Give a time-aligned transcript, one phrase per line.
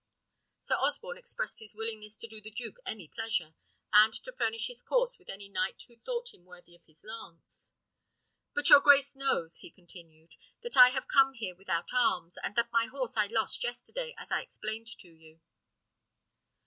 [0.57, 3.53] Sir Osborne expressed his willingness to do the duke any pleasure,
[3.93, 7.75] and to furnish his course with any knight who thought him worthy of his lance.
[8.55, 10.33] "But your grace knows," he continued,
[10.63, 14.31] "that I have come here without arms, and that my horse I lost yesterday, as
[14.31, 15.39] I explained to you."